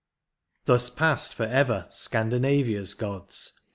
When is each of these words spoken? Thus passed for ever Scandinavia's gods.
Thus 0.65 0.89
passed 0.89 1.31
for 1.35 1.43
ever 1.43 1.85
Scandinavia's 1.91 2.95
gods. 2.95 3.53